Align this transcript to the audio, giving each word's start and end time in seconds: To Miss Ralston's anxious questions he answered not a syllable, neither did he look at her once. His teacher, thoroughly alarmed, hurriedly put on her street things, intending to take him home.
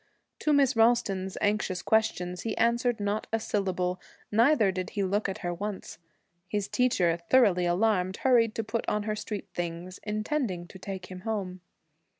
To 0.39 0.51
Miss 0.51 0.75
Ralston's 0.75 1.37
anxious 1.41 1.83
questions 1.83 2.41
he 2.41 2.57
answered 2.57 2.99
not 2.99 3.27
a 3.31 3.39
syllable, 3.39 4.01
neither 4.31 4.71
did 4.71 4.89
he 4.97 5.03
look 5.03 5.29
at 5.29 5.37
her 5.45 5.53
once. 5.53 5.99
His 6.47 6.67
teacher, 6.67 7.19
thoroughly 7.29 7.67
alarmed, 7.67 8.17
hurriedly 8.23 8.63
put 8.63 8.89
on 8.89 9.03
her 9.03 9.15
street 9.15 9.49
things, 9.53 9.99
intending 10.01 10.67
to 10.69 10.79
take 10.79 11.11
him 11.11 11.19
home. 11.19 11.61